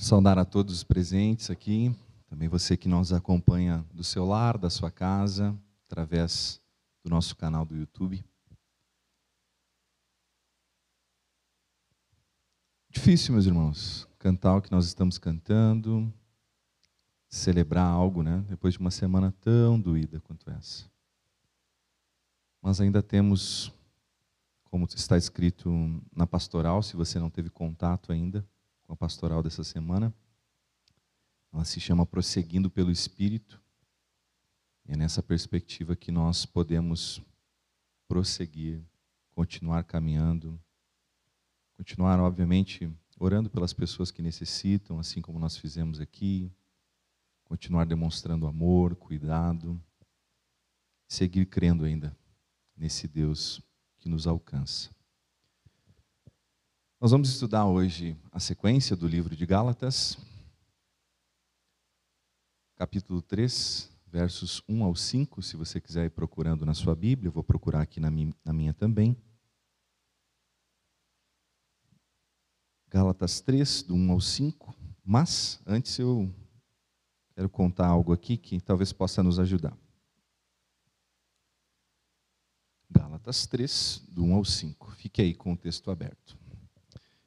[0.00, 1.94] Saudar a todos os presentes aqui,
[2.26, 6.58] também você que nos acompanha do seu lar, da sua casa, através
[7.04, 8.24] do nosso canal do YouTube.
[12.88, 16.10] Difícil, meus irmãos, cantar o que nós estamos cantando,
[17.28, 18.42] celebrar algo, né?
[18.48, 20.90] Depois de uma semana tão doída quanto essa.
[22.62, 23.70] Mas ainda temos,
[24.64, 25.70] como está escrito
[26.16, 28.42] na pastoral, se você não teve contato ainda,
[28.90, 30.12] com a pastoral dessa semana.
[31.52, 33.62] Ela se chama Prosseguindo pelo Espírito.
[34.84, 37.22] E é nessa perspectiva que nós podemos
[38.08, 38.82] prosseguir,
[39.32, 40.60] continuar caminhando,
[41.76, 46.50] continuar, obviamente, orando pelas pessoas que necessitam, assim como nós fizemos aqui,
[47.44, 49.80] continuar demonstrando amor, cuidado,
[51.06, 52.16] seguir crendo ainda
[52.76, 53.62] nesse Deus
[53.98, 54.90] que nos alcança.
[57.00, 60.18] Nós vamos estudar hoje a sequência do livro de Gálatas,
[62.76, 65.40] capítulo 3, versos 1 ao 5.
[65.40, 69.16] Se você quiser ir procurando na sua Bíblia, eu vou procurar aqui na minha, também.
[72.90, 74.76] Gálatas 3, do 1 ao 5.
[75.02, 76.30] Mas, antes eu
[77.34, 79.74] quero contar algo aqui que talvez possa nos ajudar.
[82.90, 84.90] Gálatas 3, do 1 ao 5.
[84.96, 86.38] Fique aí com o texto aberto.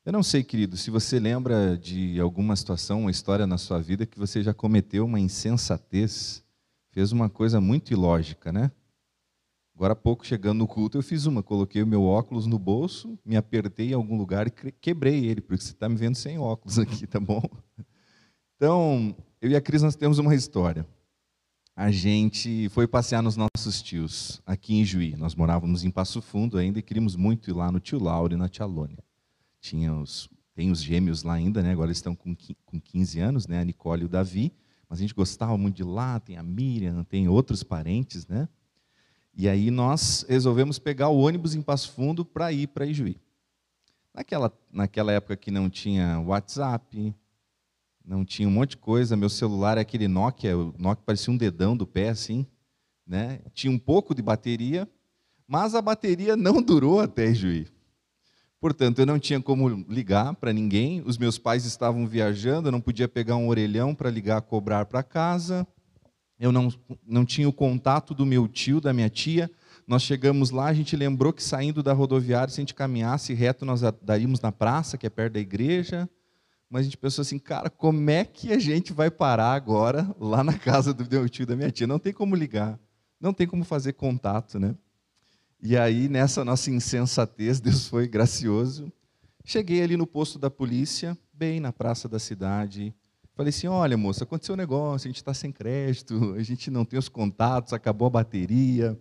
[0.05, 4.05] Eu não sei, querido, se você lembra de alguma situação, uma história na sua vida
[4.05, 6.43] que você já cometeu uma insensatez,
[6.91, 8.69] fez uma coisa muito ilógica, né?
[9.73, 11.41] Agora há pouco, chegando no culto, eu fiz uma.
[11.41, 15.63] Coloquei o meu óculos no bolso, me apertei em algum lugar e quebrei ele, porque
[15.63, 17.41] você está me vendo sem óculos aqui, tá bom?
[18.57, 20.85] Então, eu e a Cris, nós temos uma história.
[21.77, 25.15] A gente foi passear nos nossos tios, aqui em Juí.
[25.15, 28.37] Nós morávamos em Passo Fundo ainda e queríamos muito ir lá no tio Lauro e
[28.37, 29.01] na tia Lônia
[29.64, 31.72] tinha os, tem os gêmeos lá ainda, né?
[31.72, 33.61] agora eles estão com, com 15 anos, né?
[33.61, 34.52] a Nicole e o Davi,
[34.89, 38.47] mas a gente gostava muito de lá, tem a Miriam, tem outros parentes, né?
[39.36, 43.20] E aí nós resolvemos pegar o ônibus em Passo Fundo para ir para Ijuí.
[44.14, 47.16] Naquela, naquela época que não tinha WhatsApp,
[48.05, 51.37] não tinha um monte de coisa, meu celular é aquele Nokia, o Nokia parecia um
[51.37, 52.45] dedão do pé assim,
[53.08, 53.39] né?
[53.54, 54.87] Tinha um pouco de bateria,
[55.48, 57.73] mas a bateria não durou até Ijuí.
[58.63, 62.79] Portanto, eu não tinha como ligar para ninguém, os meus pais estavam viajando, eu não
[62.79, 65.67] podia pegar um orelhão para ligar, cobrar para casa,
[66.39, 66.69] eu não,
[67.05, 69.51] não tinha o contato do meu tio, da minha tia.
[69.85, 73.65] Nós chegamos lá, a gente lembrou que saindo da rodoviária, se a gente caminhasse reto,
[73.65, 76.09] nós daríamos na praça, que é perto da igreja.
[76.69, 80.41] Mas a gente pensou assim, cara, como é que a gente vai parar agora lá
[80.41, 81.85] na casa do meu tio, da minha tia?
[81.85, 82.80] Não tem como ligar,
[83.19, 84.73] não tem como fazer contato, né?
[85.65, 88.91] E aí, nessa nossa insensatez, Deus foi gracioso.
[89.45, 92.93] Cheguei ali no posto da polícia, bem na praça da cidade.
[93.33, 96.83] Falei assim: olha, moça, aconteceu um negócio, a gente está sem crédito, a gente não
[96.83, 98.99] tem os contatos, acabou a bateria,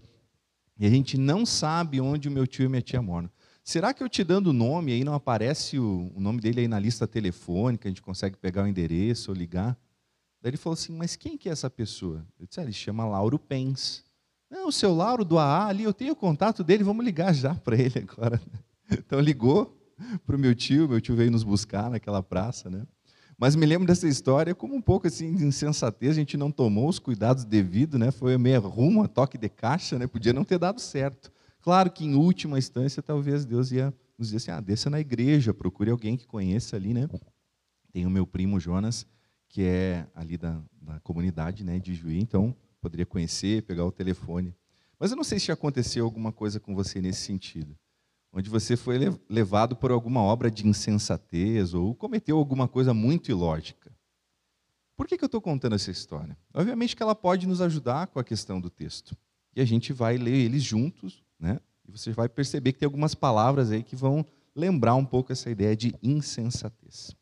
[0.79, 3.29] e a gente não sabe onde o meu tio e minha tia moram.
[3.65, 6.69] Será que eu te dando o nome aí não aparece o, o nome dele aí
[6.69, 9.77] na lista telefônica, a gente consegue pegar o endereço ou ligar?
[10.41, 12.25] Daí ele falou assim: mas quem que é essa pessoa?
[12.39, 14.05] Eu disse: ah, ele chama Lauro Pens.
[14.53, 17.55] Não, o seu Lauro do AA ali, eu tenho o contato dele, vamos ligar já
[17.55, 18.39] para ele agora.
[18.91, 19.75] Então ligou
[20.27, 22.87] para o meu tio, meu tio veio nos buscar naquela praça, né?
[23.39, 26.87] Mas me lembro dessa história como um pouco assim de insensatez, a gente não tomou
[26.91, 28.11] os cuidados devidos, né?
[28.11, 30.07] Foi meio rumo, a toque de caixa, né?
[30.07, 31.33] Podia não ter dado certo.
[31.63, 33.87] Claro que em última instância talvez Deus ia
[34.19, 37.09] nos dizer assim: "Ah, desça na igreja, procure alguém que conheça ali, né?"
[37.91, 39.07] Tem o meu primo Jonas,
[39.49, 44.55] que é ali da, da comunidade, né, de Juí, então poderia conhecer, pegar o telefone.
[44.99, 47.79] Mas eu não sei se aconteceu alguma coisa com você nesse sentido,
[48.33, 48.99] onde você foi
[49.29, 53.93] levado por alguma obra de insensatez ou cometeu alguma coisa muito ilógica.
[54.97, 56.37] Por que, que eu estou contando essa história?
[56.53, 59.17] Obviamente que ela pode nos ajudar com a questão do texto.
[59.55, 61.61] E a gente vai ler eles juntos, né?
[61.87, 65.51] E você vai perceber que tem algumas palavras aí que vão lembrar um pouco essa
[65.51, 67.15] ideia de insensatez.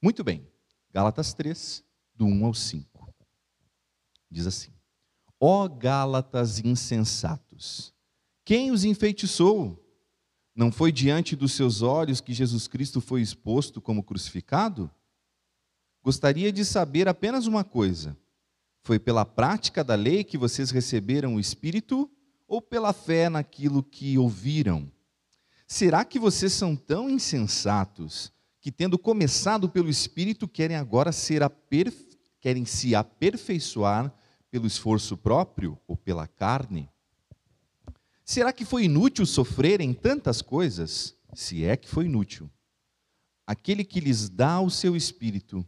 [0.00, 0.46] Muito bem.
[0.92, 1.84] Gálatas 3,
[2.14, 3.14] do 1 ao 5.
[4.30, 4.74] Diz assim:
[5.40, 7.92] Ó Gálatas insensatos,
[8.44, 9.80] quem os enfeitiçou?
[10.54, 14.90] Não foi diante dos seus olhos que Jesus Cristo foi exposto como crucificado?
[16.02, 18.16] Gostaria de saber apenas uma coisa:
[18.82, 22.08] foi pela prática da lei que vocês receberam o Espírito
[22.46, 24.90] ou pela fé naquilo que ouviram?
[25.66, 32.14] Será que vocês são tão insensatos que, tendo começado pelo Espírito, querem agora ser aperfeiçoados?
[32.44, 34.14] querem se aperfeiçoar
[34.54, 36.88] pelo esforço próprio ou pela carne?
[38.24, 41.16] Será que foi inútil sofrerem tantas coisas?
[41.34, 42.48] Se é que foi inútil.
[43.44, 45.66] Aquele que lhes dá o seu espírito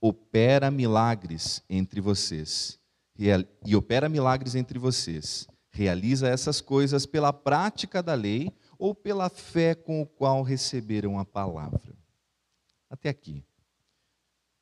[0.00, 2.78] opera milagres entre vocês.
[3.66, 5.48] E opera milagres entre vocês.
[5.68, 11.24] Realiza essas coisas pela prática da lei ou pela fé com o qual receberam a
[11.24, 11.96] palavra.
[12.88, 13.42] Até aqui.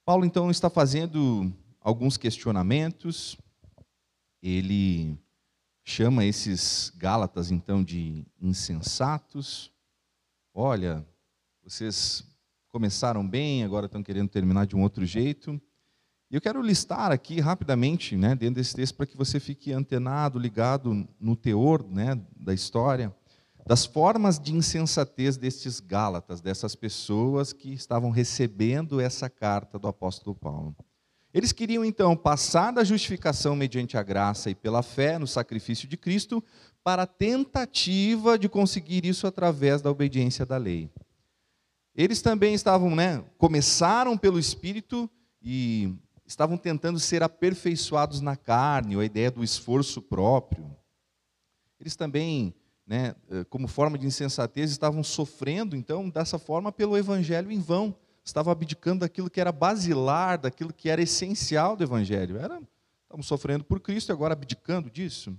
[0.06, 3.36] Paulo então está fazendo alguns questionamentos.
[4.42, 5.18] Ele
[5.84, 9.72] chama esses Gálatas então de insensatos.
[10.52, 11.06] Olha,
[11.62, 12.24] vocês
[12.68, 15.60] começaram bem, agora estão querendo terminar de um outro jeito.
[16.30, 20.38] E eu quero listar aqui rapidamente, né, dentro desse texto, para que você fique antenado,
[20.38, 23.14] ligado no teor né, da história,
[23.66, 30.36] das formas de insensatez destes Gálatas, dessas pessoas que estavam recebendo essa carta do apóstolo
[30.36, 30.76] Paulo.
[31.38, 35.96] Eles queriam então passar da justificação mediante a graça e pela fé no sacrifício de
[35.96, 36.42] Cristo
[36.82, 40.90] para a tentativa de conseguir isso através da obediência da lei.
[41.94, 45.08] Eles também estavam, né, começaram pelo Espírito
[45.40, 45.94] e
[46.26, 50.68] estavam tentando ser aperfeiçoados na carne, a ideia do esforço próprio.
[51.78, 52.52] Eles também,
[52.84, 57.94] né, eh, como forma de insensatez, estavam sofrendo, então, dessa forma, pelo Evangelho em vão
[58.28, 62.36] estavam abdicando daquilo que era basilar, daquilo que era essencial do Evangelho.
[62.36, 62.60] Era,
[63.02, 65.34] estavam sofrendo por Cristo e agora abdicando disso.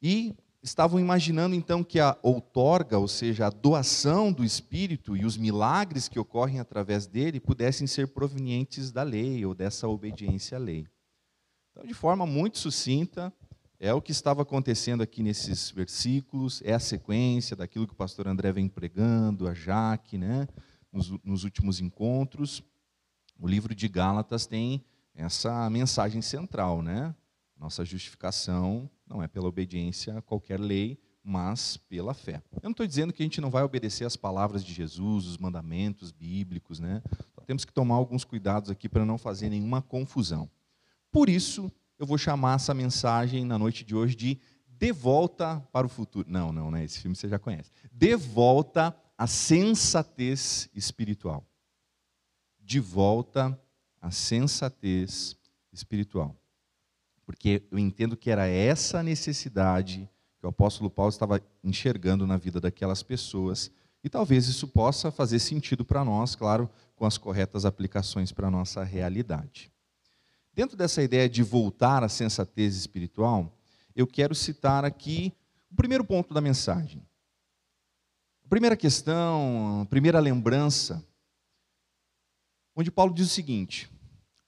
[0.00, 5.36] E estavam imaginando então que a outorga, ou seja, a doação do Espírito e os
[5.36, 10.86] milagres que ocorrem através dele pudessem ser provenientes da lei ou dessa obediência à lei.
[11.72, 13.32] Então, de forma muito sucinta,
[13.80, 18.28] é o que estava acontecendo aqui nesses versículos, é a sequência daquilo que o pastor
[18.28, 20.46] André vem pregando, a Jaque, né?
[20.92, 22.62] Nos, nos últimos encontros,
[23.38, 27.14] o livro de Gálatas tem essa mensagem central, né?
[27.56, 32.42] Nossa justificação não é pela obediência a qualquer lei, mas pela fé.
[32.52, 35.36] Eu não estou dizendo que a gente não vai obedecer as palavras de Jesus, os
[35.36, 37.02] mandamentos bíblicos, né?
[37.34, 40.48] Só temos que tomar alguns cuidados aqui para não fazer nenhuma confusão.
[41.10, 44.38] Por isso, eu vou chamar essa mensagem na noite de hoje de
[44.68, 46.30] De Volta para o Futuro.
[46.30, 46.84] Não, não, né?
[46.84, 47.70] Esse filme você já conhece.
[47.92, 51.44] De Volta a sensatez espiritual.
[52.60, 53.60] De volta
[54.00, 55.36] à sensatez
[55.72, 56.36] espiritual.
[57.26, 62.60] Porque eu entendo que era essa necessidade que o apóstolo Paulo estava enxergando na vida
[62.60, 63.72] daquelas pessoas,
[64.04, 68.50] e talvez isso possa fazer sentido para nós, claro, com as corretas aplicações para a
[68.50, 69.72] nossa realidade.
[70.54, 73.52] Dentro dessa ideia de voltar à sensatez espiritual,
[73.96, 75.32] eu quero citar aqui
[75.70, 77.02] o primeiro ponto da mensagem.
[78.48, 81.04] Primeira questão, primeira lembrança,
[82.74, 83.90] onde Paulo diz o seguinte: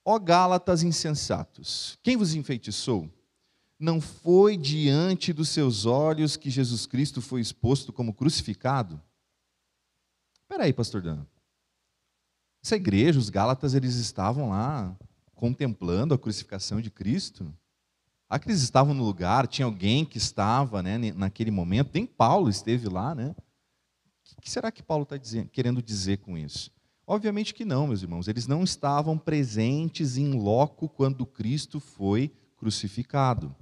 [0.03, 3.07] Ó Gálatas insensatos, quem vos enfeitiçou?
[3.79, 8.99] Não foi diante dos seus olhos que Jesus Cristo foi exposto como crucificado?
[10.41, 11.25] Espera aí, pastor Dan.
[12.63, 14.95] Essa igreja, os Gálatas, eles estavam lá
[15.35, 17.53] contemplando a crucificação de Cristo?
[18.27, 22.49] Ah, que eles estavam no lugar, tinha alguém que estava né, naquele momento, nem Paulo
[22.49, 23.35] esteve lá, né?
[24.41, 25.19] O que será que Paulo está
[25.51, 26.71] querendo dizer com isso?
[27.05, 28.27] Obviamente que não, meus irmãos.
[28.27, 33.55] Eles não estavam presentes em loco quando Cristo foi crucificado.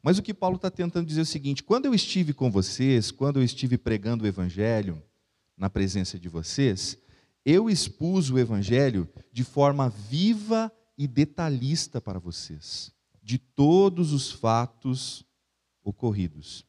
[0.00, 3.10] Mas o que Paulo está tentando dizer é o seguinte: quando eu estive com vocês,
[3.10, 5.02] quando eu estive pregando o Evangelho
[5.56, 6.96] na presença de vocês,
[7.44, 15.24] eu expus o Evangelho de forma viva e detalhista para vocês, de todos os fatos
[15.82, 16.64] ocorridos.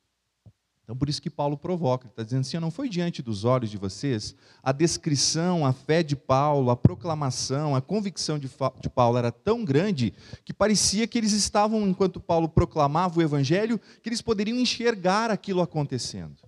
[0.84, 3.70] Então, por isso que Paulo provoca, ele está dizendo assim: não foi diante dos olhos
[3.70, 8.50] de vocês a descrição, a fé de Paulo, a proclamação, a convicção de,
[8.82, 10.14] de Paulo era tão grande
[10.44, 15.62] que parecia que eles estavam, enquanto Paulo proclamava o evangelho, que eles poderiam enxergar aquilo
[15.62, 16.44] acontecendo.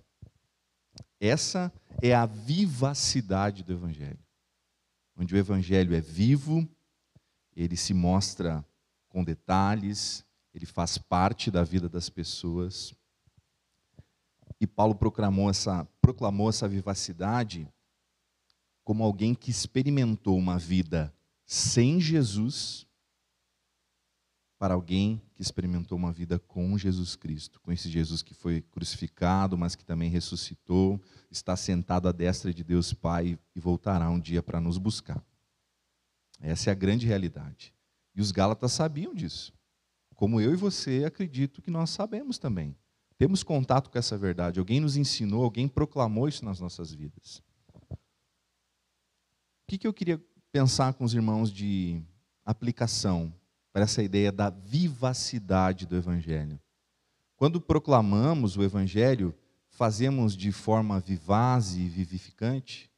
[1.18, 4.18] Essa é a vivacidade do evangelho.
[5.16, 6.68] Onde o evangelho é vivo,
[7.54, 8.62] ele se mostra
[9.08, 12.94] com detalhes, ele faz parte da vida das pessoas.
[14.60, 17.68] E Paulo proclamou essa, proclamou essa vivacidade
[18.82, 21.12] como alguém que experimentou uma vida
[21.44, 22.86] sem Jesus
[24.58, 29.58] para alguém que experimentou uma vida com Jesus Cristo, com esse Jesus que foi crucificado,
[29.58, 34.42] mas que também ressuscitou, está sentado à destra de Deus Pai e voltará um dia
[34.42, 35.22] para nos buscar.
[36.40, 37.74] Essa é a grande realidade.
[38.14, 39.52] E os Gálatas sabiam disso.
[40.14, 42.74] Como eu e você acredito que nós sabemos também.
[43.18, 44.58] Temos contato com essa verdade.
[44.58, 47.42] Alguém nos ensinou, alguém proclamou isso nas nossas vidas.
[47.90, 47.98] O
[49.68, 52.00] que, eu queria pensar com os irmãos de
[52.44, 53.32] aplicação
[53.72, 56.60] para essa ideia da vivacidade do Evangelho?
[57.36, 59.34] Quando proclamamos o Evangelho,
[59.68, 62.90] fazemos de forma vivaz e vivificante,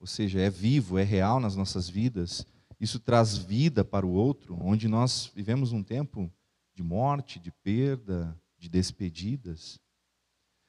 [0.00, 2.46] ou seja, é vivo, é real nas nossas vidas,
[2.80, 6.32] isso traz vida para o outro, onde nós vivemos um tempo
[6.74, 9.78] de morte, de perda, de despedidas.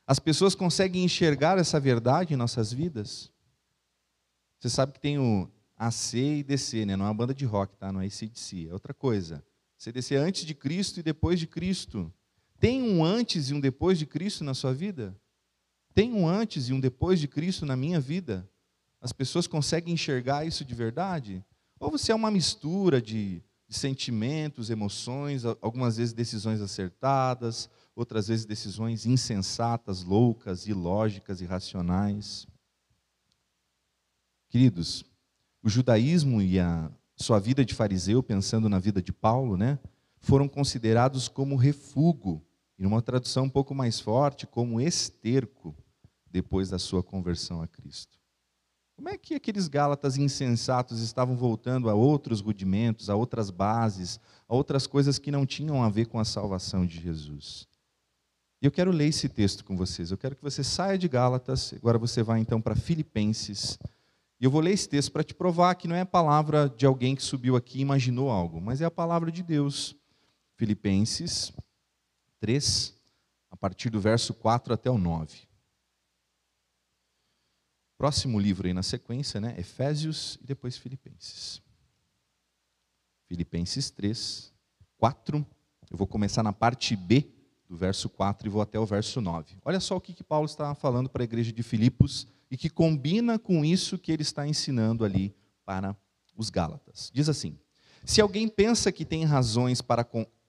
[0.05, 3.31] As pessoas conseguem enxergar essa verdade em nossas vidas?
[4.59, 6.95] Você sabe que tem o AC e DC, né?
[6.95, 7.91] não é uma banda de rock, tá?
[7.91, 9.43] não é ACDC, é outra coisa.
[9.77, 12.11] CDC é antes de Cristo e depois de Cristo.
[12.59, 15.15] Tem um antes e um depois de Cristo na sua vida?
[15.93, 18.49] Tem um antes e um depois de Cristo na minha vida?
[18.99, 21.43] As pessoas conseguem enxergar isso de verdade?
[21.79, 28.45] Ou você é uma mistura de, de sentimentos, emoções, algumas vezes decisões acertadas, outras vezes
[28.45, 32.47] decisões insensatas, loucas, ilógicas, irracionais?
[34.49, 35.03] Queridos,
[35.63, 39.79] o judaísmo e a sua vida de fariseu, pensando na vida de Paulo, né,
[40.19, 42.41] foram considerados como refúgio,
[42.77, 45.75] e numa tradução um pouco mais forte, como esterco,
[46.29, 48.19] depois da sua conversão a Cristo.
[48.95, 54.55] Como é que aqueles gálatas insensatos estavam voltando a outros rudimentos, a outras bases, a
[54.55, 57.67] outras coisas que não tinham a ver com a salvação de Jesus?
[58.61, 60.11] E eu quero ler esse texto com vocês.
[60.11, 63.77] Eu quero que você saia de Gálatas, agora você vai então para Filipenses,
[64.39, 66.85] e eu vou ler esse texto para te provar que não é a palavra de
[66.85, 69.95] alguém que subiu aqui e imaginou algo, mas é a palavra de Deus.
[70.55, 71.51] Filipenses
[72.39, 72.93] 3,
[73.51, 75.47] a partir do verso 4 até o 9.
[77.97, 79.55] Próximo livro aí na sequência, né?
[79.57, 81.61] Efésios e depois Filipenses.
[83.27, 84.53] Filipenses 3,
[84.97, 85.45] 4.
[85.89, 87.27] Eu vou começar na parte B
[87.67, 89.57] do verso 4 e vou até o verso 9.
[89.63, 92.69] Olha só o que, que Paulo está falando para a igreja de Filipos e que
[92.69, 95.35] combina com isso que ele está ensinando ali
[95.65, 95.95] para
[96.35, 97.09] os Gálatas.
[97.13, 97.57] Diz assim:
[98.03, 100.05] Se alguém pensa que tem razões para,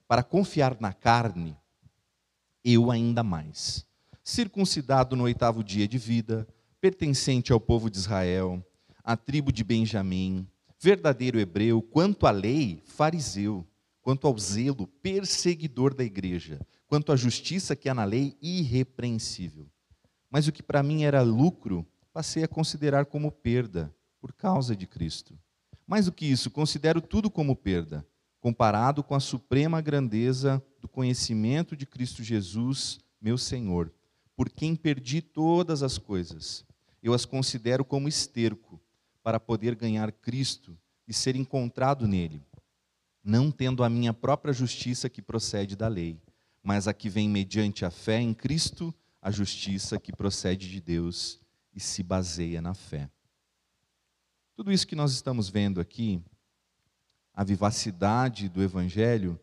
[0.07, 1.57] para confiar na carne,
[2.63, 3.85] eu ainda mais.
[4.23, 6.47] Circuncidado no oitavo dia de vida,
[6.81, 8.63] pertencente ao povo de Israel,
[9.03, 10.47] à tribo de Benjamim,
[10.79, 13.65] verdadeiro hebreu, quanto à lei, fariseu,
[14.01, 19.67] quanto ao zelo, perseguidor da igreja, quanto à justiça que há na lei, irrepreensível
[20.29, 24.85] mas o que para mim era lucro, passei a considerar como perda, por causa de
[24.85, 25.37] Cristo.
[25.85, 28.05] Mais do que isso, considero tudo como perda,
[28.39, 33.91] comparado com a suprema grandeza do conhecimento de Cristo Jesus, meu Senhor,
[34.35, 36.65] por quem perdi todas as coisas.
[37.01, 38.79] Eu as considero como esterco,
[39.23, 40.77] para poder ganhar Cristo
[41.07, 42.41] e ser encontrado nele,
[43.23, 46.17] não tendo a minha própria justiça que procede da lei,
[46.63, 51.41] mas a que vem mediante a fé em Cristo a justiça que procede de Deus
[51.73, 53.09] e se baseia na fé.
[54.55, 56.21] Tudo isso que nós estamos vendo aqui,
[57.33, 59.39] a vivacidade do Evangelho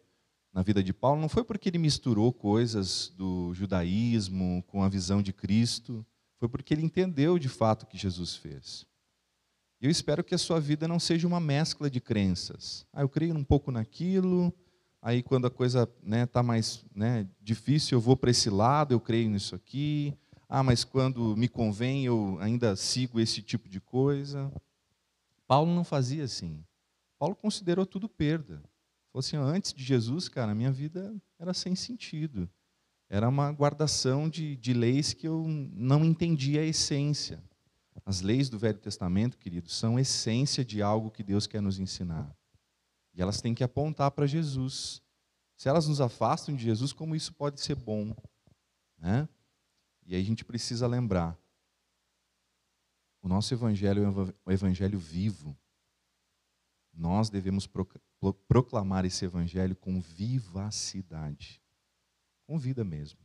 [0.52, 5.20] na vida de Paulo, não foi porque ele misturou coisas do judaísmo com a visão
[5.20, 6.06] de Cristo,
[6.38, 8.87] foi porque ele entendeu de fato o que Jesus fez.
[9.81, 12.87] Eu espero que a sua vida não seja uma mescla de crenças.
[12.93, 14.53] Ah, eu creio um pouco naquilo,
[15.07, 18.95] Aí, quando a coisa está né, tá mais né, difícil, eu vou para esse lado,
[18.95, 20.17] eu creio nisso aqui.
[20.49, 24.50] Ah, mas quando me convém, eu ainda sigo esse tipo de coisa.
[25.47, 26.64] Paulo não fazia assim.
[27.19, 28.62] Paulo considerou tudo perda.
[29.12, 32.49] Falou assim: antes de Jesus, cara, minha vida era sem sentido.
[33.14, 37.40] Era uma guardação de, de leis que eu não entendia a essência.
[38.04, 42.37] As leis do Velho Testamento, queridos, são essência de algo que Deus quer nos ensinar.
[43.14, 45.00] E elas têm que apontar para Jesus.
[45.56, 48.16] Se elas nos afastam de Jesus, como isso pode ser bom?
[48.99, 49.28] Né?
[50.04, 51.38] E aí a gente precisa lembrar:
[53.23, 54.09] o nosso evangelho é
[54.44, 55.56] um evangelho vivo.
[56.92, 57.71] Nós devemos
[58.49, 61.62] proclamar esse evangelho com vivacidade,
[62.46, 63.18] com vida mesmo.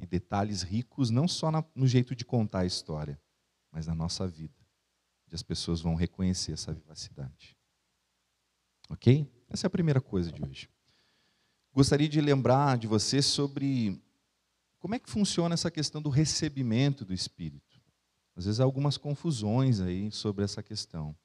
[0.00, 3.20] E detalhes ricos, não só no jeito de contar a história,
[3.72, 4.54] mas na nossa vida.
[5.30, 7.56] E as pessoas vão reconhecer essa vivacidade.
[8.88, 9.30] Ok?
[9.48, 10.68] Essa é a primeira coisa de hoje.
[11.72, 14.00] Gostaria de lembrar de você sobre
[14.78, 17.80] como é que funciona essa questão do recebimento do Espírito.
[18.36, 21.16] Às vezes há algumas confusões aí sobre essa questão.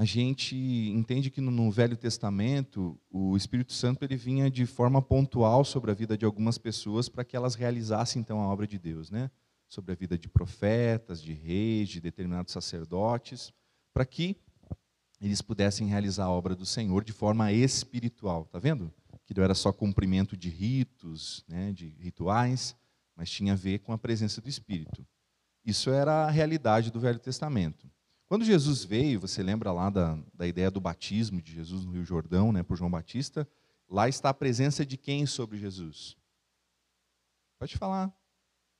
[0.00, 5.62] A gente entende que no Velho Testamento o Espírito Santo ele vinha de forma pontual
[5.62, 9.10] sobre a vida de algumas pessoas para que elas realizassem então a obra de Deus,
[9.10, 9.30] né?
[9.68, 13.52] Sobre a vida de profetas, de reis, de determinados sacerdotes,
[13.92, 14.38] para que
[15.20, 18.44] eles pudessem realizar a obra do Senhor de forma espiritual.
[18.44, 18.90] Está vendo?
[19.26, 22.74] Que não era só cumprimento de ritos, né, de rituais,
[23.14, 25.06] mas tinha a ver com a presença do Espírito.
[25.62, 27.86] Isso era a realidade do Velho Testamento.
[28.30, 32.04] Quando Jesus veio, você lembra lá da, da ideia do batismo de Jesus no Rio
[32.04, 33.44] Jordão, né, por João Batista?
[33.88, 36.16] Lá está a presença de quem sobre Jesus?
[37.58, 38.06] Pode falar.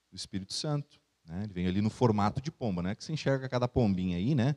[0.09, 1.01] Do Espírito Santo.
[1.25, 1.43] Né?
[1.43, 2.95] Ele vem ali no formato de pomba, né?
[2.95, 4.55] Que você enxerga cada pombinha aí, né?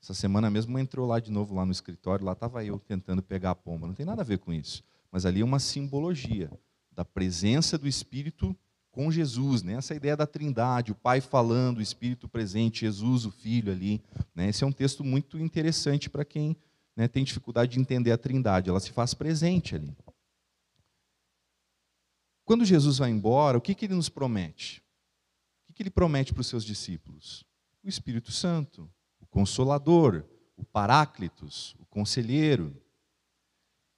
[0.00, 3.50] Essa semana mesmo entrou lá de novo lá no escritório, lá estava eu tentando pegar
[3.50, 3.86] a pomba.
[3.86, 4.82] Não tem nada a ver com isso.
[5.12, 6.50] Mas ali é uma simbologia
[6.90, 8.56] da presença do Espírito
[8.94, 9.74] com Jesus, né?
[9.74, 14.00] essa ideia da trindade, o Pai falando, o Espírito presente, Jesus, o Filho ali.
[14.32, 14.48] Né?
[14.48, 16.56] Esse é um texto muito interessante para quem
[16.94, 19.96] né, tem dificuldade de entender a trindade, ela se faz presente ali.
[22.44, 24.80] Quando Jesus vai embora, o que, que ele nos promete?
[25.62, 27.44] O que, que ele promete para os seus discípulos?
[27.82, 28.88] O Espírito Santo,
[29.34, 30.24] Consolador,
[30.56, 32.80] o Paráclitos, o Conselheiro.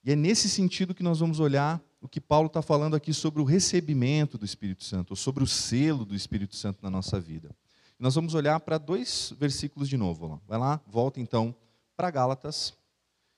[0.03, 3.41] E é nesse sentido que nós vamos olhar o que Paulo está falando aqui sobre
[3.41, 7.53] o recebimento do Espírito Santo, ou sobre o selo do Espírito Santo na nossa vida.
[7.99, 10.41] Nós vamos olhar para dois versículos de novo.
[10.47, 11.53] Vai lá, volta então
[11.97, 12.73] para Gálatas,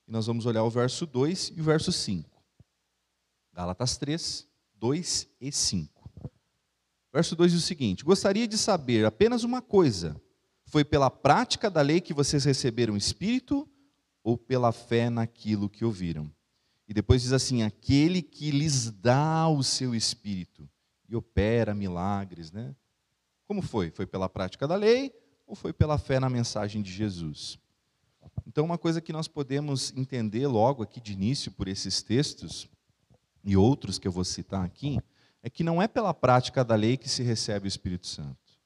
[0.07, 2.29] e nós vamos olhar o verso 2 e o verso 5.
[3.53, 6.09] Gálatas 3, 2 e 5.
[7.11, 10.15] Verso 2 diz o seguinte: Gostaria de saber apenas uma coisa
[10.67, 13.67] foi pela prática da lei que vocês receberam o Espírito
[14.23, 16.31] ou pela fé naquilo que ouviram?
[16.89, 20.67] E depois diz assim: aquele que lhes dá o seu Espírito
[21.08, 22.75] e opera milagres, né?
[23.48, 23.91] Como foi?
[23.91, 25.13] Foi pela prática da lei
[25.46, 27.60] ou foi pela fé na mensagem de Jesus?
[28.48, 32.67] Então, uma coisa que nós podemos entender logo aqui de início por esses textos
[33.43, 35.00] e outros que eu vou citar aqui,
[35.43, 38.60] é que não é pela prática da lei que se recebe o Espírito Santo.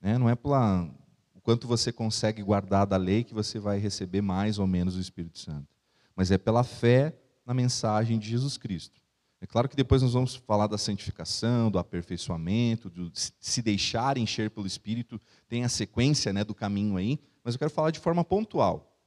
[0.00, 0.16] Né?
[0.16, 0.90] Não é pela
[1.34, 5.00] o quanto você consegue guardar da lei que você vai receber mais ou menos o
[5.00, 5.79] Espírito Santo.
[6.20, 9.00] Mas é pela fé na mensagem de Jesus Cristo.
[9.40, 14.50] É claro que depois nós vamos falar da santificação, do aperfeiçoamento, do se deixar encher
[14.50, 18.22] pelo Espírito, tem a sequência né, do caminho aí, mas eu quero falar de forma
[18.22, 19.02] pontual.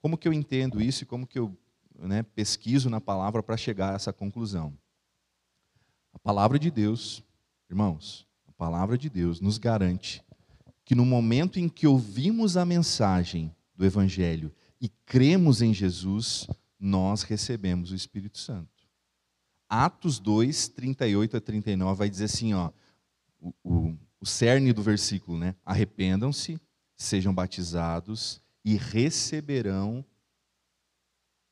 [0.00, 1.54] Como que eu entendo isso e como que eu
[1.98, 4.72] né, pesquiso na palavra para chegar a essa conclusão?
[6.14, 7.22] A palavra de Deus,
[7.68, 10.22] irmãos, palavra de Deus nos garante
[10.86, 16.46] que no momento em que ouvimos a mensagem do Evangelho e cremos em Jesus,
[16.78, 18.68] nós recebemos o Espírito Santo.
[19.68, 22.70] Atos 2, 38 a 39 vai dizer assim, ó,
[23.40, 25.56] o, o, o cerne do versículo, né?
[25.64, 26.60] Arrependam-se,
[26.96, 30.04] sejam batizados e receberão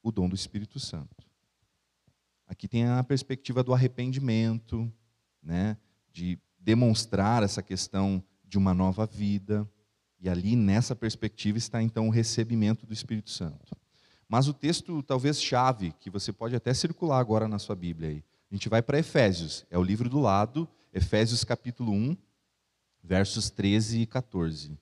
[0.02, 1.26] o dom do Espírito Santo.
[2.46, 4.92] Aqui tem a perspectiva do arrependimento,
[5.42, 5.76] né?
[6.10, 9.68] De demonstrar essa questão de uma nova vida.
[10.22, 13.76] E ali, nessa perspectiva, está então o recebimento do Espírito Santo.
[14.28, 18.24] Mas o texto, talvez chave, que você pode até circular agora na sua Bíblia aí.
[18.48, 22.16] A gente vai para Efésios, é o livro do lado, Efésios capítulo 1,
[23.02, 24.78] versos 13 e 14.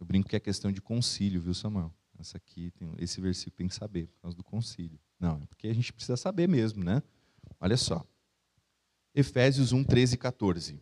[0.00, 1.94] Eu brinco que é questão de concílio, viu, Samuel?
[2.18, 4.98] Essa aqui, tem, esse versículo tem que saber, por causa do concílio.
[5.18, 7.00] Não, é porque a gente precisa saber mesmo, né?
[7.60, 8.04] Olha só.
[9.14, 10.80] Efésios 1, 13 e 14.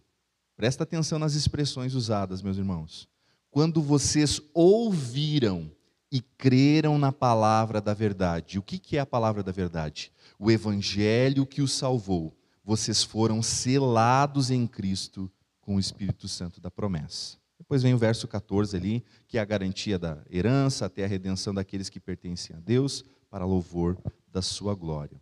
[0.57, 3.09] Presta atenção nas expressões usadas, meus irmãos.
[3.51, 5.71] Quando vocês ouviram
[6.11, 8.59] e creram na palavra da verdade.
[8.59, 10.12] O que é a palavra da verdade?
[10.38, 12.35] O evangelho que os salvou.
[12.64, 17.37] Vocês foram selados em Cristo com o Espírito Santo da promessa.
[17.59, 21.53] Depois vem o verso 14 ali, que é a garantia da herança até a redenção
[21.53, 23.99] daqueles que pertencem a Deus, para louvor
[24.33, 25.21] da sua glória.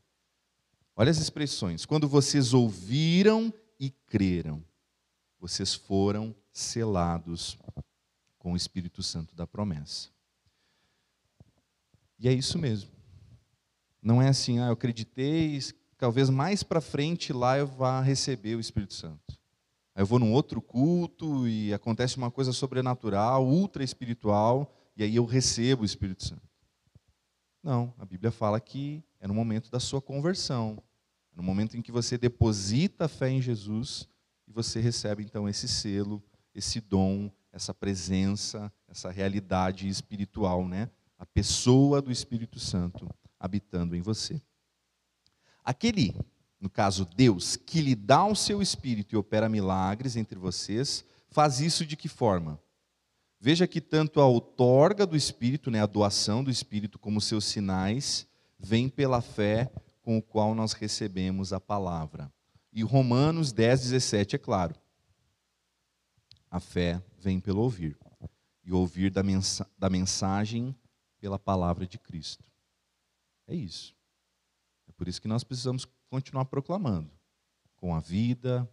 [0.98, 1.84] Olha as expressões.
[1.84, 4.64] Quando vocês ouviram e creram,
[5.38, 7.58] vocês foram selados
[8.38, 10.08] com o Espírito Santo da promessa.
[12.18, 12.90] E é isso mesmo.
[14.00, 15.60] Não é assim, ah, eu acreditei,
[15.98, 19.38] talvez mais para frente lá eu vá receber o Espírito Santo.
[19.94, 25.16] Aí eu vou num outro culto e acontece uma coisa sobrenatural, ultra espiritual, e aí
[25.16, 26.48] eu recebo o Espírito Santo.
[27.62, 30.80] Não, a Bíblia fala que é no momento da sua conversão,
[31.32, 34.08] é no momento em que você deposita a fé em Jesus
[34.46, 36.22] e você recebe então esse selo,
[36.54, 40.88] esse dom, essa presença, essa realidade espiritual, né?
[41.18, 43.08] A pessoa do Espírito Santo
[43.38, 44.40] habitando em você.
[45.64, 46.14] Aquele,
[46.60, 51.58] no caso Deus, que lhe dá o seu espírito e opera milagres entre vocês, faz
[51.58, 52.60] isso de que forma?
[53.40, 58.26] Veja que tanto a outorga do Espírito, né, a doação do Espírito, como seus sinais,
[58.58, 59.70] vem pela fé
[60.02, 62.32] com o qual nós recebemos a palavra.
[62.72, 64.74] E Romanos 10, 17 é claro.
[66.50, 67.96] A fé vem pelo ouvir.
[68.64, 70.74] E ouvir da, mensa da mensagem
[71.20, 72.44] pela palavra de Cristo.
[73.46, 73.94] É isso.
[74.88, 77.10] É por isso que nós precisamos continuar proclamando.
[77.76, 78.68] Com a vida,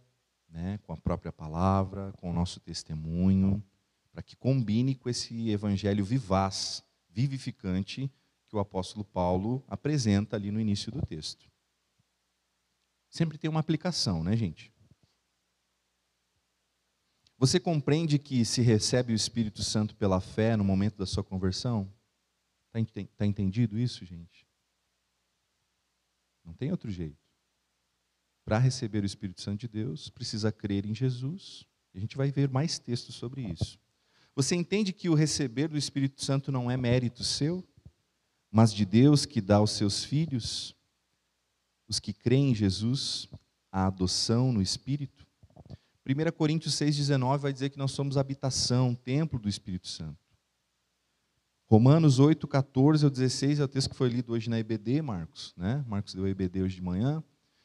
[0.48, 3.62] né, com a própria palavra, com o nosso testemunho
[4.14, 8.08] para que combine com esse evangelho vivaz, vivificante,
[8.54, 11.50] que o apóstolo Paulo apresenta ali no início do texto.
[13.10, 14.72] Sempre tem uma aplicação, né, gente?
[17.36, 21.92] Você compreende que se recebe o Espírito Santo pela fé no momento da sua conversão?
[22.72, 24.46] Está tá entendido isso, gente?
[26.44, 27.28] Não tem outro jeito.
[28.44, 31.66] Para receber o Espírito Santo de Deus, precisa crer em Jesus.
[31.92, 33.80] A gente vai ver mais textos sobre isso.
[34.36, 37.66] Você entende que o receber do Espírito Santo não é mérito seu,
[38.54, 40.76] mas de Deus que dá aos seus filhos,
[41.88, 43.28] os que creem em Jesus,
[43.72, 45.26] a adoção no Espírito?
[46.06, 50.16] 1 Coríntios 6,19 vai dizer que nós somos habitação, templo do Espírito Santo.
[51.66, 55.52] Romanos 8, 14 ao 16 é o texto que foi lido hoje na EBD, Marcos.
[55.56, 55.84] Né?
[55.88, 57.24] Marcos deu a EBD hoje de manhã.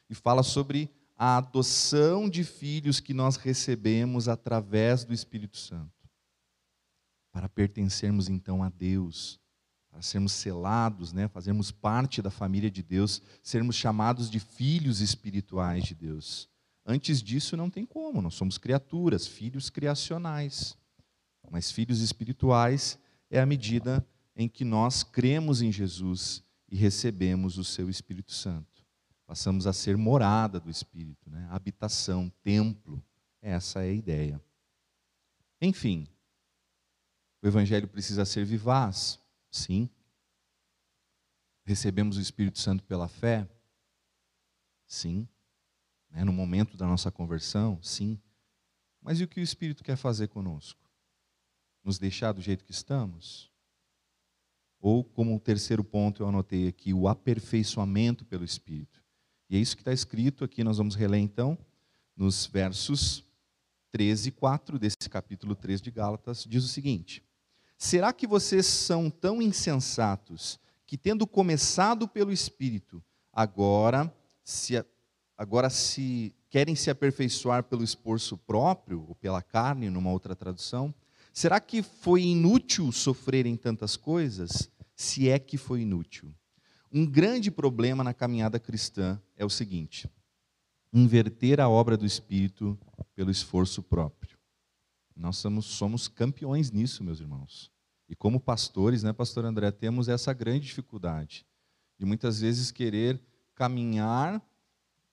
[0.09, 6.09] E fala sobre a adoção de filhos que nós recebemos através do Espírito Santo.
[7.31, 9.39] Para pertencermos então a Deus,
[9.89, 11.27] para sermos selados, né?
[11.27, 16.47] fazermos parte da família de Deus, sermos chamados de filhos espirituais de Deus.
[16.85, 20.77] Antes disso não tem como, nós somos criaturas, filhos criacionais.
[21.51, 22.99] Mas filhos espirituais
[23.29, 28.85] é a medida em que nós cremos em Jesus e recebemos o seu Espírito Santo.
[29.25, 31.47] Passamos a ser morada do Espírito, né?
[31.51, 33.03] habitação, templo.
[33.41, 34.41] Essa é a ideia.
[35.61, 36.07] Enfim,
[37.41, 39.19] o Evangelho precisa ser vivaz?
[39.51, 39.89] Sim.
[41.63, 43.47] Recebemos o Espírito Santo pela fé?
[44.85, 45.27] Sim.
[46.09, 46.23] Né?
[46.23, 48.19] No momento da nossa conversão, sim.
[49.01, 50.89] Mas e o que o Espírito quer fazer conosco?
[51.83, 53.51] Nos deixar do jeito que estamos?
[54.79, 59.03] Ou, como o terceiro ponto eu anotei aqui, o aperfeiçoamento pelo Espírito.
[59.49, 61.57] E é isso que está escrito aqui, nós vamos reler então,
[62.15, 63.23] nos versos
[63.91, 67.23] 13 e 4 desse capítulo 3 de Gálatas, diz o seguinte:
[67.81, 74.13] Será que vocês são tão insensatos que, tendo começado pelo Espírito, agora
[74.43, 74.83] se
[75.37, 80.93] agora se querem se aperfeiçoar pelo esforço próprio, ou pela carne, numa outra tradução,
[81.31, 84.69] será que foi inútil sofrerem tantas coisas?
[84.93, 86.35] Se é que foi inútil.
[86.91, 90.09] Um grande problema na caminhada cristã é o seguinte:
[90.91, 92.77] inverter a obra do Espírito
[93.15, 94.38] pelo esforço próprio.
[95.19, 97.69] Nós somos, somos campeões nisso, meus irmãos.
[98.07, 101.45] E como pastores, né, pastor André, temos essa grande dificuldade
[101.97, 103.19] de muitas vezes querer
[103.53, 104.41] caminhar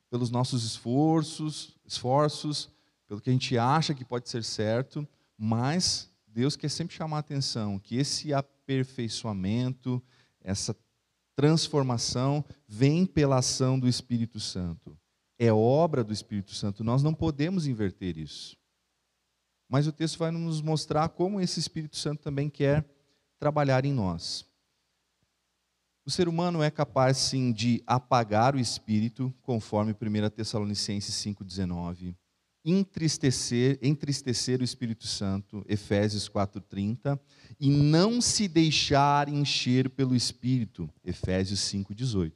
[0.08, 2.70] pelos nossos esforços, esforços,
[3.08, 7.20] pelo que a gente acha que pode ser certo, mas Deus quer sempre chamar a
[7.20, 10.00] atenção que esse aperfeiçoamento,
[10.40, 10.76] essa
[11.34, 14.96] transformação vem pela ação do Espírito Santo.
[15.36, 18.56] É obra do Espírito Santo, nós não podemos inverter isso.
[19.68, 22.84] Mas o texto vai nos mostrar como esse Espírito Santo também quer
[23.38, 24.46] trabalhar em nós.
[26.04, 32.14] O ser humano é capaz, sim, de apagar o espírito, conforme 1 Tessalonicenses 5,19,
[32.64, 37.18] entristecer, entristecer o Espírito Santo, Efésios 4,30,
[37.58, 42.32] e não se deixar encher pelo Espírito, Efésios 5,18.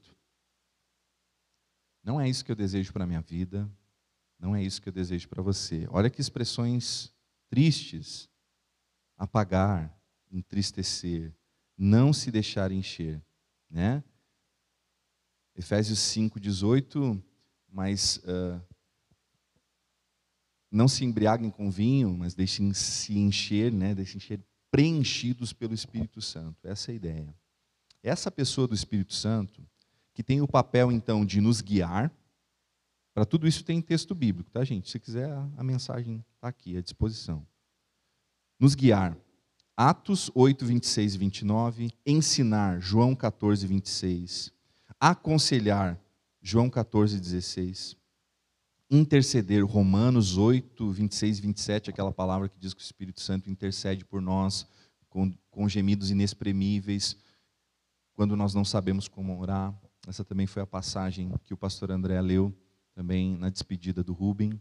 [2.03, 3.71] Não é isso que eu desejo para a minha vida,
[4.37, 5.87] não é isso que eu desejo para você.
[5.91, 7.13] Olha que expressões
[7.51, 8.31] tristes:
[9.19, 9.95] apagar,
[10.31, 11.35] entristecer,
[11.77, 13.23] não se deixar encher
[13.71, 14.03] né?
[15.55, 17.23] Efésios 5, 18,
[17.71, 18.61] mas uh,
[20.71, 23.95] não se embriaguem com vinho, mas deixem se encher, né?
[23.95, 26.67] Deixem encher preenchidos pelo Espírito Santo.
[26.67, 27.35] Essa é a ideia.
[28.03, 29.65] Essa pessoa do Espírito Santo,
[30.15, 32.13] que tem o papel então de nos guiar,
[33.13, 34.91] para tudo isso tem texto bíblico, tá, gente?
[34.91, 37.47] Se quiser, a mensagem está aqui à disposição.
[38.59, 39.15] Nos guiar.
[39.77, 44.53] Atos 8, 26 e 29, ensinar, João 14, 26,
[44.99, 45.99] aconselhar,
[46.43, 47.97] João 14, 16,
[48.91, 54.05] interceder, Romanos 8, 26 e 27, aquela palavra que diz que o Espírito Santo intercede
[54.05, 54.67] por nós
[55.09, 57.17] com, com gemidos inexprimíveis,
[58.15, 59.75] quando nós não sabemos como orar.
[60.07, 62.55] Essa também foi a passagem que o pastor André leu
[62.95, 64.61] também na despedida do Rubem.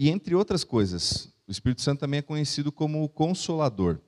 [0.00, 4.00] E entre outras coisas, o Espírito Santo também é conhecido como o consolador.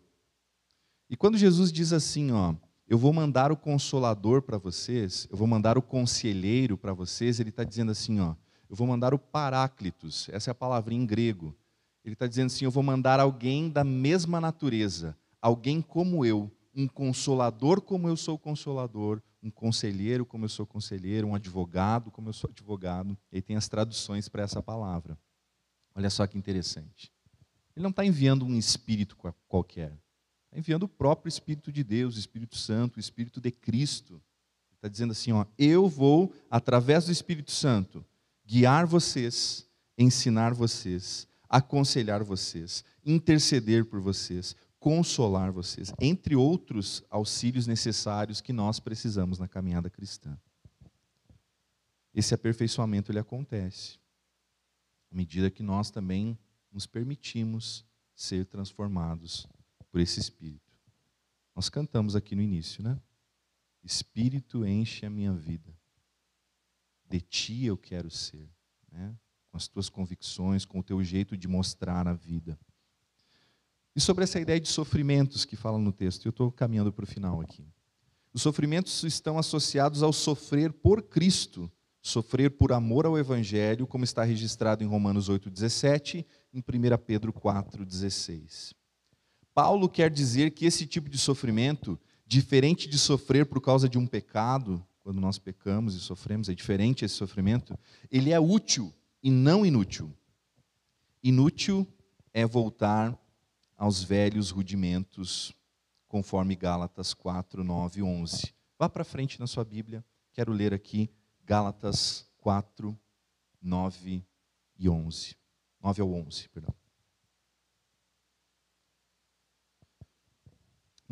[1.11, 2.55] E quando Jesus diz assim, ó,
[2.88, 7.50] eu vou mandar o consolador para vocês, eu vou mandar o conselheiro para vocês, ele
[7.50, 8.35] está dizendo assim, ó,
[8.70, 11.55] eu vou mandar o paráclitos, essa é a palavrinha em grego.
[12.02, 16.88] Ele está dizendo assim, eu vou mandar alguém da mesma natureza, alguém como eu, um
[16.88, 22.33] consolador como eu sou consolador, um conselheiro como eu sou conselheiro, um advogado como eu
[22.33, 23.14] sou advogado.
[23.31, 25.18] E tem as traduções para essa palavra.
[25.94, 27.12] Olha só que interessante.
[27.74, 29.16] Ele não está enviando um espírito
[29.48, 29.92] qualquer.
[30.46, 34.22] Está enviando o próprio Espírito de Deus, o Espírito Santo, o Espírito de Cristo.
[34.76, 38.05] Está dizendo assim: ó, eu vou, através do Espírito Santo,
[38.44, 48.40] guiar vocês, ensinar vocês, aconselhar vocês, interceder por vocês, consolar vocês, entre outros auxílios necessários
[48.40, 50.37] que nós precisamos na caminhada cristã.
[52.14, 54.02] Esse aperfeiçoamento ele acontece
[55.12, 56.38] à medida que nós também
[56.72, 59.46] nos permitimos ser transformados
[59.90, 60.72] por esse Espírito.
[61.55, 62.98] Nós cantamos aqui no início, né?
[63.85, 65.77] Espírito enche a minha vida.
[67.09, 68.48] De ti eu quero ser,
[68.90, 69.14] né?
[69.51, 72.59] Com as tuas convicções, com o teu jeito de mostrar a vida.
[73.94, 77.07] E sobre essa ideia de sofrimentos que fala no texto, eu estou caminhando para o
[77.07, 77.66] final aqui.
[78.33, 81.70] Os sofrimentos estão associados ao sofrer por Cristo,
[82.03, 86.62] sofrer por amor ao Evangelho, como está registrado em Romanos 8,17, em 1
[87.07, 88.75] Pedro 4,16.
[89.55, 94.07] Paulo quer dizer que esse tipo de sofrimento, diferente de sofrer por causa de um
[94.07, 97.79] pecado, quando nós pecamos e sofremos, é diferente esse sofrimento,
[98.11, 100.12] ele é útil e não inútil.
[101.23, 101.87] Inútil
[102.35, 103.17] é voltar
[103.77, 105.55] aos velhos rudimentos,
[106.09, 108.53] conforme Gálatas 4, 9 e 11.
[108.77, 111.09] Vá para frente na sua Bíblia, quero ler aqui
[111.44, 112.98] Gálatas 4,
[113.61, 114.24] 9
[114.78, 115.37] e 11.
[115.81, 116.74] 9 ao 11, perdão.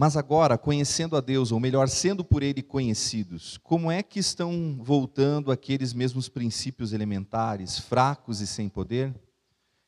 [0.00, 4.78] Mas agora, conhecendo a Deus, ou melhor, sendo por Ele conhecidos, como é que estão
[4.80, 9.14] voltando aqueles mesmos princípios elementares, fracos e sem poder?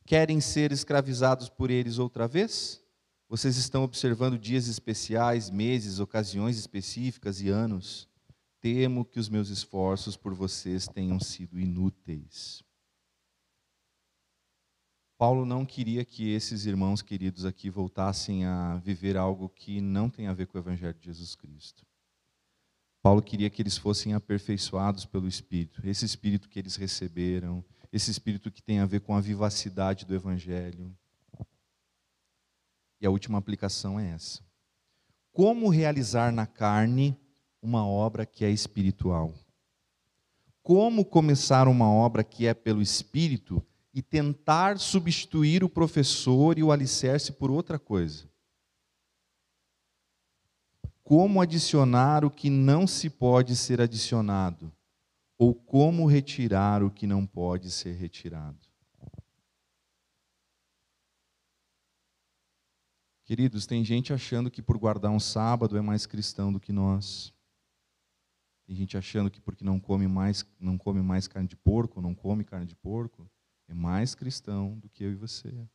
[0.05, 2.83] Querem ser escravizados por eles outra vez?
[3.27, 8.07] Vocês estão observando dias especiais, meses, ocasiões específicas e anos?
[8.63, 12.63] Temo que os meus esforços por vocês tenham sido inúteis.
[15.19, 20.29] Paulo não queria que esses irmãos queridos aqui voltassem a viver algo que não tem
[20.29, 21.85] a ver com o Evangelho de Jesus Cristo.
[23.03, 28.49] Paulo queria que eles fossem aperfeiçoados pelo Espírito, esse Espírito que eles receberam, esse Espírito
[28.49, 30.97] que tem a ver com a vivacidade do Evangelho.
[33.01, 34.41] E a última aplicação é essa:
[35.33, 37.21] como realizar na carne
[37.63, 39.33] uma obra que é espiritual.
[40.63, 46.73] Como começar uma obra que é pelo Espírito e tentar substituir o professor e o
[46.73, 48.29] alicerce por outra coisa?
[51.05, 54.73] Como adicionar o que não se pode ser adicionado?
[55.39, 58.59] Ou como retirar o que não pode ser retirado?
[63.25, 67.33] Queridos, tem gente achando que por guardar um sábado é mais cristão do que nós.
[68.67, 72.15] Tem gente achando que porque não come mais, não come mais carne de porco, não
[72.15, 73.29] come carne de porco,
[73.69, 75.69] é mais cristão do que eu e você.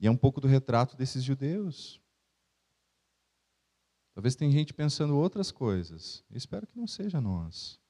[0.00, 2.00] E é um pouco do retrato desses judeus.
[4.14, 6.24] Talvez tem gente pensando outras coisas.
[6.30, 7.80] Eu espero que não seja nós.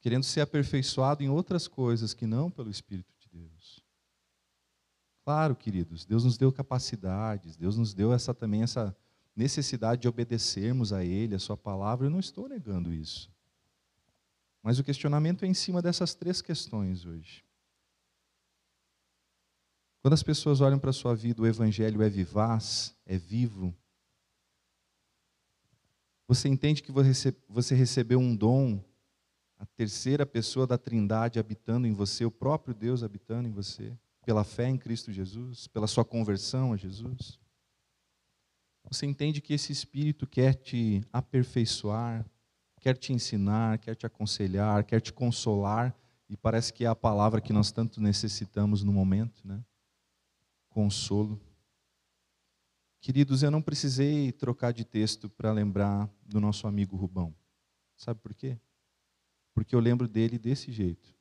[0.00, 3.82] Querendo ser aperfeiçoado em outras coisas que não pelo Espírito de Deus.
[5.24, 8.94] Claro, queridos, Deus nos deu capacidades, Deus nos deu essa também essa
[9.36, 13.30] necessidade de obedecermos a Ele, a Sua palavra, eu não estou negando isso.
[14.62, 17.44] Mas o questionamento é em cima dessas três questões hoje.
[20.00, 23.74] Quando as pessoas olham para a sua vida, o Evangelho é vivaz, é vivo.
[26.28, 28.82] Você entende que você recebeu um dom,
[29.58, 34.44] a terceira pessoa da Trindade habitando em você, o próprio Deus habitando em você, pela
[34.44, 37.38] fé em Cristo Jesus, pela sua conversão a Jesus?
[38.90, 42.24] Você entende que esse Espírito quer te aperfeiçoar,
[42.80, 45.96] quer te ensinar, quer te aconselhar, quer te consolar,
[46.28, 49.64] e parece que é a palavra que nós tanto necessitamos no momento, né?
[50.68, 51.40] Consolo.
[53.00, 57.34] Queridos, eu não precisei trocar de texto para lembrar do nosso amigo Rubão.
[57.96, 58.58] Sabe por quê?
[59.52, 61.14] Porque eu lembro dele desse jeito.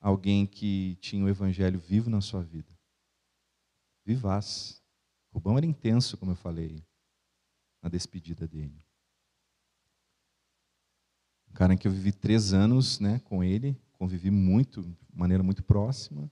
[0.00, 2.72] Alguém que tinha o evangelho vivo na sua vida.
[4.04, 4.79] Vivaz
[5.32, 6.84] Rubão era intenso, como eu falei,
[7.82, 8.84] na despedida dele.
[11.48, 15.62] Um cara que eu vivi três anos né, com ele, convivi muito, de maneira muito
[15.62, 16.30] próxima,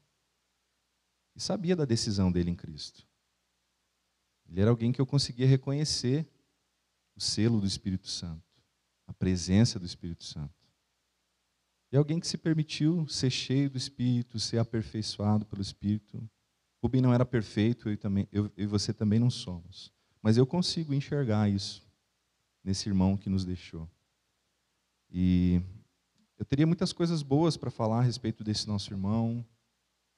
[1.34, 3.06] e sabia da decisão dele em Cristo.
[4.48, 6.26] Ele era alguém que eu conseguia reconhecer
[7.14, 8.42] o selo do Espírito Santo,
[9.06, 10.54] a presença do Espírito Santo.
[11.90, 16.28] E alguém que se permitiu ser cheio do Espírito, ser aperfeiçoado pelo Espírito,
[16.88, 19.92] Rubem não era perfeito, eu, também, eu, eu e você também não somos.
[20.22, 21.86] Mas eu consigo enxergar isso
[22.64, 23.86] nesse irmão que nos deixou.
[25.10, 25.60] E
[26.38, 29.44] eu teria muitas coisas boas para falar a respeito desse nosso irmão.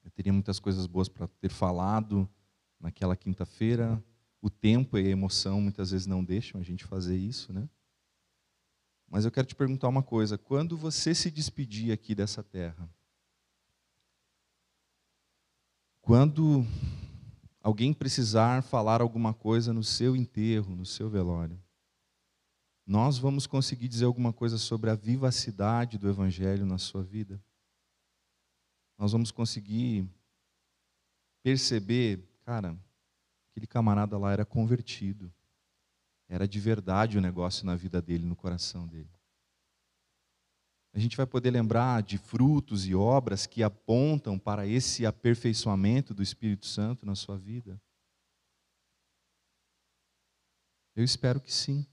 [0.05, 2.31] Eu teria muitas coisas boas para ter falado
[2.79, 4.01] naquela quinta-feira.
[4.41, 7.69] O tempo e a emoção muitas vezes não deixam a gente fazer isso, né?
[9.09, 12.89] Mas eu quero te perguntar uma coisa: quando você se despedir aqui dessa terra,
[16.11, 16.67] quando
[17.63, 21.57] alguém precisar falar alguma coisa no seu enterro, no seu velório,
[22.85, 27.41] nós vamos conseguir dizer alguma coisa sobre a vivacidade do Evangelho na sua vida?
[28.99, 30.05] Nós vamos conseguir
[31.45, 32.77] perceber, cara,
[33.53, 35.33] aquele camarada lá era convertido.
[36.29, 39.09] Era de verdade o negócio na vida dele, no coração dele.
[40.93, 46.23] A gente vai poder lembrar de frutos e obras que apontam para esse aperfeiçoamento do
[46.23, 47.81] Espírito Santo na sua vida?
[50.97, 51.87] Eu espero que sim.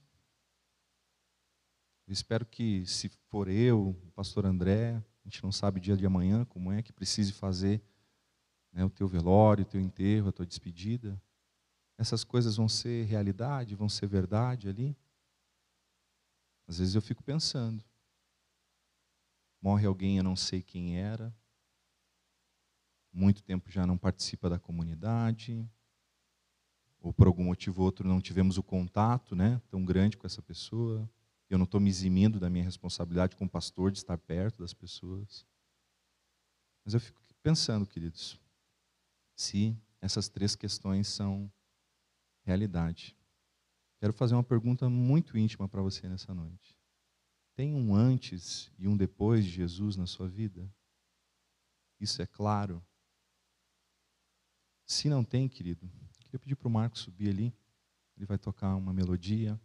[2.07, 6.05] Eu espero que, se for eu, o pastor André, a gente não sabe dia de
[6.05, 7.81] amanhã como é que precise fazer
[8.71, 11.21] né, o teu velório, o teu enterro, a tua despedida
[11.97, 14.95] essas coisas vão ser realidade, vão ser verdade ali?
[16.67, 17.83] Às vezes eu fico pensando.
[19.61, 21.35] Morre alguém, eu não sei quem era.
[23.11, 25.67] Muito tempo já não participa da comunidade.
[26.99, 30.41] Ou por algum motivo ou outro não tivemos o contato né, tão grande com essa
[30.41, 31.09] pessoa.
[31.49, 35.45] Eu não estou me eximindo da minha responsabilidade como pastor de estar perto das pessoas.
[36.83, 38.39] Mas eu fico pensando, queridos,
[39.35, 41.51] se essas três questões são
[42.43, 43.15] realidade.
[43.99, 46.76] Quero fazer uma pergunta muito íntima para você nessa noite.
[47.57, 50.71] Tem um antes e um depois de Jesus na sua vida?
[51.99, 52.85] Isso é claro?
[54.85, 55.89] Se não tem, querido,
[56.19, 57.51] queria pedir para o Marcos subir ali.
[58.15, 59.59] Ele vai tocar uma melodia.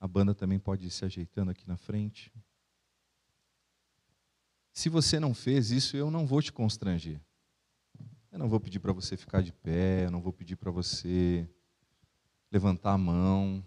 [0.00, 2.32] A banda também pode ir se ajeitando aqui na frente.
[4.72, 7.20] Se você não fez isso, eu não vou te constranger.
[8.32, 11.46] Eu não vou pedir para você ficar de pé, eu não vou pedir para você
[12.50, 13.62] levantar a mão.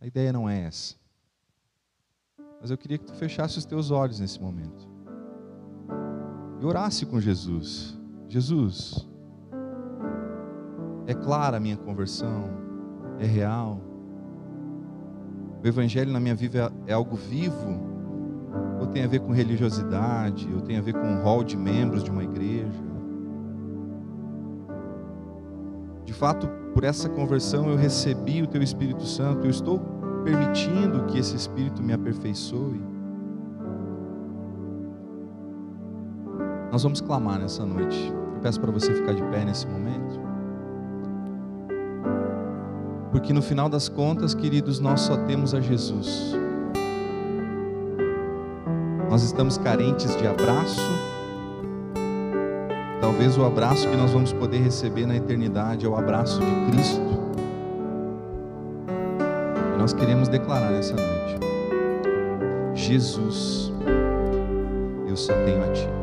[0.00, 1.00] A ideia não é essa.
[2.62, 4.88] Mas eu queria que tu fechasse os teus olhos nesse momento.
[6.60, 7.98] E orasse com Jesus.
[8.28, 9.04] Jesus,
[11.08, 12.44] é clara a minha conversão?
[13.18, 13.80] É real?
[15.60, 17.80] O evangelho na minha vida é algo vivo?
[18.80, 20.48] Ou tem a ver com religiosidade?
[20.54, 22.92] Ou tem a ver com um hall de membros de uma igreja?
[26.04, 29.80] De fato, por essa conversão eu recebi o teu Espírito Santo, eu estou
[30.22, 32.80] permitindo que esse Espírito me aperfeiçoe.
[36.70, 38.12] Nós vamos clamar nessa noite.
[38.34, 40.20] Eu peço para você ficar de pé nesse momento.
[43.10, 46.34] Porque no final das contas, queridos, nós só temos a Jesus.
[49.10, 50.80] Nós estamos carentes de abraço,
[53.02, 57.31] Talvez o abraço que nós vamos poder receber na eternidade é o abraço de Cristo.
[59.82, 61.40] Nós queremos declarar nessa noite:
[62.72, 63.72] Jesus,
[65.08, 66.01] eu só tenho a Ti.